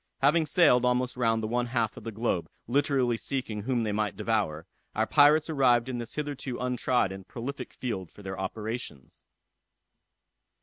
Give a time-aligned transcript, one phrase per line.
[0.23, 4.17] Having sailed almost round the one half of the globe, literally seeking whom they might
[4.17, 9.23] devour, our pirates arrived in this hitherto untried and prolific field for their operations.